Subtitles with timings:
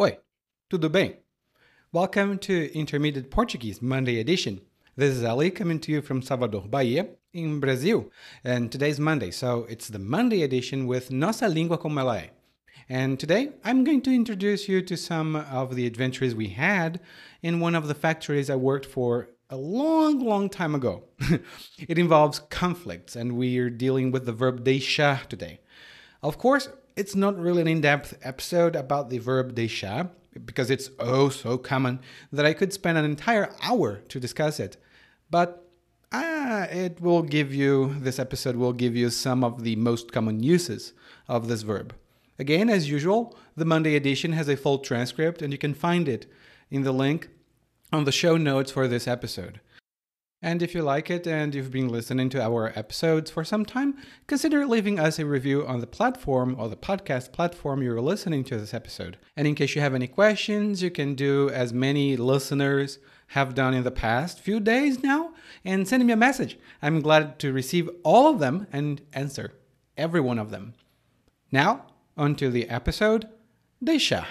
[0.00, 0.16] Oi,
[0.70, 1.14] tudo bem?
[1.90, 4.60] Welcome to Intermediate Portuguese Monday edition.
[4.94, 8.08] This is Ali coming to you from Salvador, Bahia, in Brazil.
[8.44, 12.30] And today's Monday, so it's the Monday edition with Nossa Língua Como Ela É.
[12.88, 17.00] And today I'm going to introduce you to some of the adventures we had
[17.42, 21.06] in one of the factories I worked for a long, long time ago.
[21.88, 25.58] it involves conflicts, and we're dealing with the verb deixar today.
[26.22, 26.68] Of course,
[26.98, 30.10] it's not really an in depth episode about the verb deixar
[30.44, 32.00] because it's oh so common
[32.32, 34.76] that I could spend an entire hour to discuss it.
[35.30, 35.64] But
[36.10, 40.42] uh, it will give you, this episode will give you some of the most common
[40.42, 40.92] uses
[41.28, 41.94] of this verb.
[42.36, 46.26] Again, as usual, the Monday edition has a full transcript and you can find it
[46.68, 47.28] in the link
[47.92, 49.60] on the show notes for this episode.
[50.40, 53.96] And if you like it and you've been listening to our episodes for some time,
[54.28, 58.56] consider leaving us a review on the platform or the podcast platform you're listening to
[58.56, 59.18] this episode.
[59.36, 63.00] And in case you have any questions, you can do as many listeners
[63.32, 65.32] have done in the past few days now
[65.64, 66.56] and send me a message.
[66.80, 69.54] I'm glad to receive all of them and answer
[69.96, 70.74] every one of them.
[71.50, 71.86] Now,
[72.16, 73.28] on to the episode.
[73.84, 74.26] Deixar.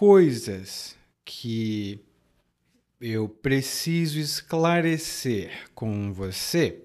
[0.00, 2.00] Coisas que
[2.98, 6.84] eu preciso esclarecer com você,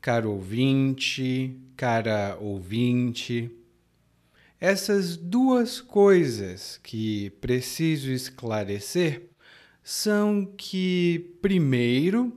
[0.00, 3.50] caro ouvinte, cara ouvinte.
[4.58, 9.28] Essas duas coisas que preciso esclarecer
[9.82, 12.34] são que, primeiro,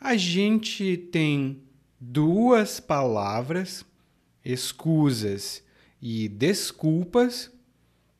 [0.00, 1.62] a gente tem
[2.00, 3.84] duas palavras,
[4.44, 5.62] escusas
[6.00, 7.48] e desculpas,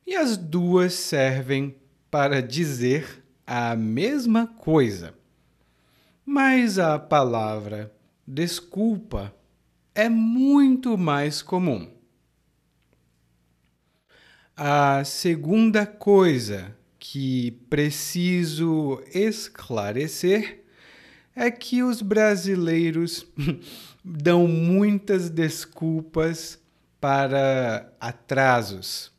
[0.06, 1.76] e as duas servem
[2.10, 5.14] para dizer a mesma coisa.
[6.24, 7.92] Mas a palavra
[8.26, 9.34] desculpa
[9.94, 11.90] é muito mais comum.
[14.56, 20.64] A segunda coisa que preciso esclarecer
[21.34, 23.26] é que os brasileiros
[24.04, 26.60] dão muitas desculpas
[27.00, 29.11] para atrasos.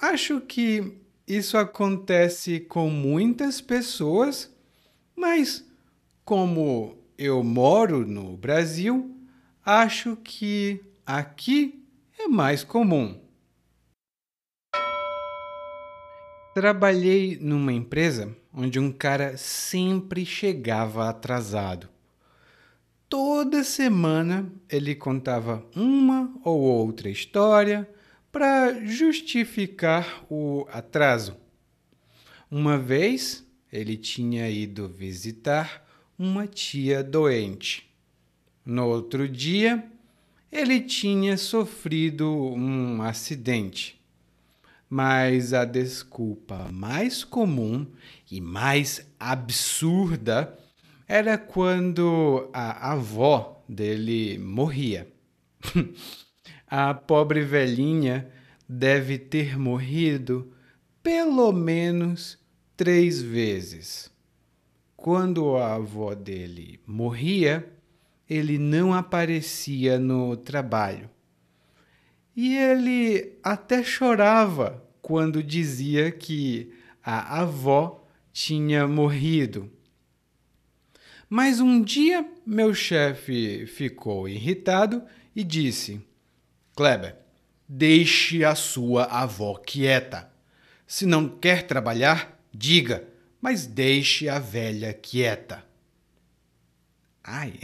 [0.00, 0.92] Acho que
[1.26, 4.54] isso acontece com muitas pessoas,
[5.16, 5.64] mas
[6.24, 9.16] como eu moro no Brasil,
[9.64, 11.82] acho que aqui
[12.18, 13.18] é mais comum.
[16.54, 21.88] Trabalhei numa empresa onde um cara sempre chegava atrasado.
[23.08, 27.88] Toda semana ele contava uma ou outra história
[28.36, 31.38] para justificar o atraso.
[32.50, 33.42] Uma vez
[33.72, 35.82] ele tinha ido visitar
[36.18, 37.88] uma tia doente.
[38.62, 39.82] No outro dia,
[40.52, 43.98] ele tinha sofrido um acidente.
[44.86, 47.86] Mas a desculpa mais comum
[48.30, 50.54] e mais absurda
[51.08, 55.10] era quando a avó dele morria.
[56.66, 58.28] a pobre velhinha
[58.68, 60.52] deve ter morrido
[61.02, 62.38] pelo menos
[62.76, 64.10] três vezes.
[64.96, 67.68] Quando a avó dele morria,
[68.28, 71.08] ele não aparecia no trabalho.
[72.34, 76.72] E ele até chorava quando dizia que
[77.02, 79.70] a avó tinha morrido.
[81.28, 85.02] Mas um dia meu chefe ficou irritado
[85.34, 86.00] e disse:
[86.76, 87.16] Kleber,
[87.66, 90.30] deixe a sua avó quieta.
[90.86, 93.08] Se não quer trabalhar, diga,
[93.40, 95.64] mas deixe a velha quieta.
[97.24, 97.54] Ai,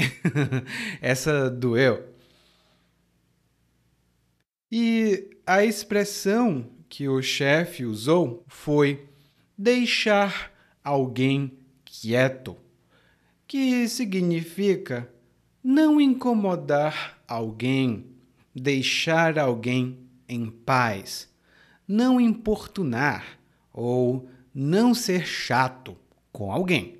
[1.03, 2.09] essa doeu.
[4.71, 9.07] E a expressão que o chefe usou foi
[9.59, 10.51] deixar
[10.83, 12.57] alguém quieto,
[13.47, 15.07] que significa
[15.63, 18.12] não incomodar alguém
[18.55, 21.29] deixar alguém em paz,
[21.87, 23.39] não importunar
[23.73, 25.97] ou não ser chato
[26.31, 26.99] com alguém.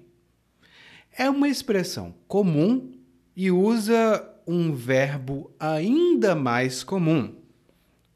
[1.17, 2.93] É uma expressão comum
[3.37, 7.35] e usa um verbo ainda mais comum,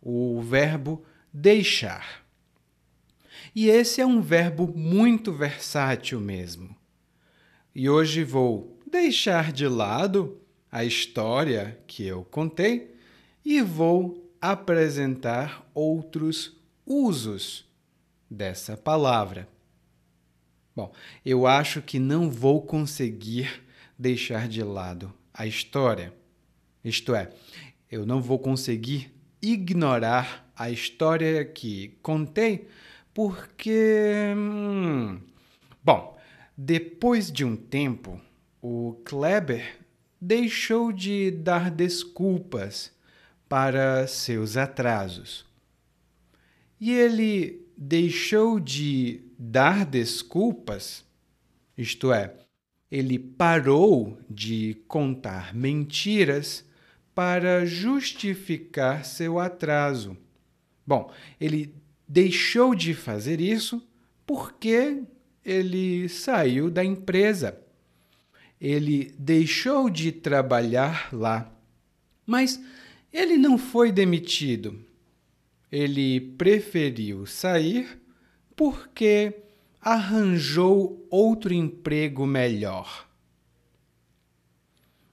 [0.00, 2.24] o verbo deixar.
[3.54, 6.74] E esse é um verbo muito versátil mesmo.
[7.74, 10.40] E hoje vou deixar de lado
[10.70, 12.95] a história que eu contei
[13.46, 17.64] e vou apresentar outros usos
[18.28, 19.48] dessa palavra.
[20.74, 20.92] Bom,
[21.24, 23.62] eu acho que não vou conseguir
[23.96, 26.12] deixar de lado a história.
[26.84, 27.30] Isto é,
[27.88, 32.66] eu não vou conseguir ignorar a história que contei,
[33.14, 34.34] porque.
[34.36, 35.20] Hum,
[35.84, 36.18] bom,
[36.58, 38.20] depois de um tempo,
[38.60, 39.78] o Kleber
[40.20, 42.95] deixou de dar desculpas
[43.48, 45.46] para seus atrasos.
[46.80, 51.04] E ele deixou de dar desculpas,
[51.76, 52.34] isto é,
[52.90, 56.64] ele parou de contar mentiras
[57.14, 60.16] para justificar seu atraso.
[60.86, 61.10] Bom,
[61.40, 61.74] ele
[62.06, 63.86] deixou de fazer isso
[64.26, 65.02] porque
[65.44, 67.58] ele saiu da empresa.
[68.60, 71.52] Ele deixou de trabalhar lá.
[72.26, 72.60] Mas
[73.16, 74.84] ele não foi demitido.
[75.70, 78.00] Ele preferiu sair
[78.54, 79.34] porque
[79.80, 83.08] arranjou outro emprego melhor.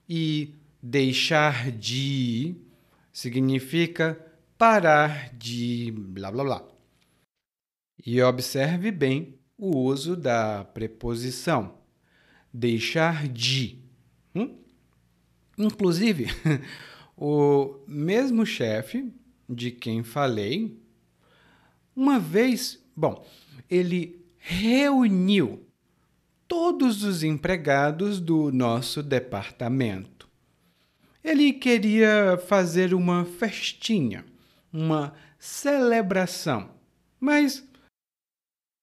[0.08, 2.56] E deixar de
[3.12, 4.20] significa
[4.58, 6.68] parar de blá blá blá.
[8.06, 11.78] E observe bem o uso da preposição
[12.54, 13.80] deixar de.
[14.36, 14.56] Hum?
[15.58, 16.28] Inclusive,
[17.18, 19.12] o mesmo chefe
[19.50, 20.80] de quem falei,
[21.96, 23.26] uma vez, bom,
[23.70, 25.66] ele reuniu
[26.48, 30.28] todos os empregados do nosso departamento.
[31.24, 34.26] Ele queria fazer uma festinha,
[34.72, 36.70] uma celebração,
[37.20, 37.68] mas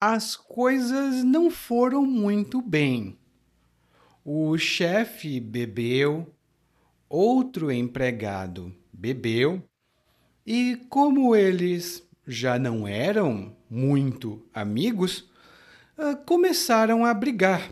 [0.01, 3.19] as coisas não foram muito bem.
[4.25, 6.35] O chefe bebeu,
[7.11, 9.61] outro empregado bebeu
[10.47, 15.29] e como eles já não eram muito amigos,
[15.99, 17.69] ah, começaram a brigar.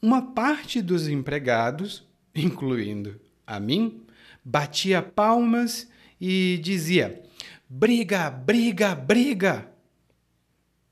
[0.00, 4.04] Uma parte dos empregados, incluindo a mim,
[4.44, 5.88] batia palmas
[6.20, 7.24] e dizia:
[7.66, 9.72] briga, briga, briga.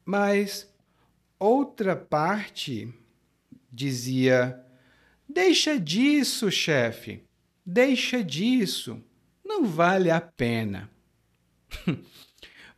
[0.05, 0.73] Mas
[1.39, 2.93] outra parte
[3.71, 4.59] dizia:
[5.29, 7.26] deixa disso, chefe,
[7.67, 9.03] deixa disso
[9.45, 10.91] não vale a pena.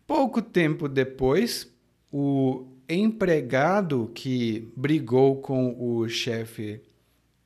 [0.06, 1.70] Pouco tempo depois,
[2.12, 6.82] o empregado que brigou com o chefe,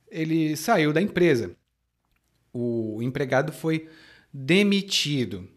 [0.09, 1.55] ele saiu da empresa.
[2.53, 3.89] O empregado foi
[4.31, 5.49] demitido.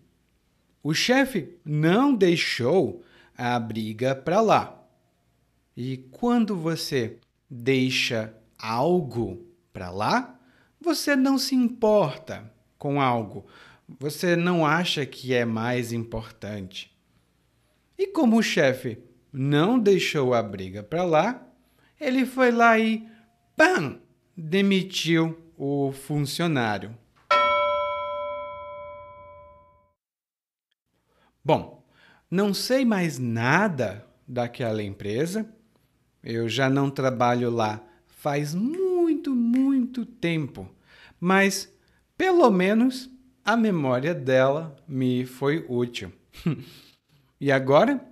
[0.82, 3.04] O chefe não deixou
[3.36, 4.72] a briga para lá.
[5.76, 7.18] E quando você
[7.50, 10.35] deixa algo para lá,
[10.80, 13.46] você não se importa com algo,
[13.88, 16.94] você não acha que é mais importante.
[17.98, 18.98] E como o chefe
[19.32, 21.46] não deixou a briga para lá,
[22.00, 23.06] ele foi lá e
[23.56, 23.98] pam,
[24.36, 26.96] demitiu o funcionário.
[31.44, 31.84] Bom,
[32.30, 35.48] não sei mais nada daquela empresa.
[36.22, 37.80] Eu já não trabalho lá
[38.26, 38.85] faz muito,
[39.86, 40.68] muito tempo.
[41.20, 41.72] Mas
[42.18, 43.08] pelo menos
[43.44, 46.12] a memória dela me foi útil.
[47.40, 48.04] e agora,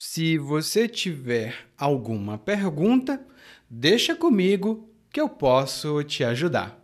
[0.00, 3.24] se você tiver alguma pergunta,
[3.70, 6.83] deixa comigo que eu posso te ajudar.